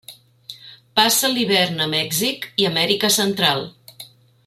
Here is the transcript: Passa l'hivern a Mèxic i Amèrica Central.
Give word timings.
Passa 0.99 1.29
l'hivern 1.35 1.85
a 1.85 1.87
Mèxic 1.93 2.49
i 2.63 2.67
Amèrica 2.73 3.13
Central. 3.21 3.63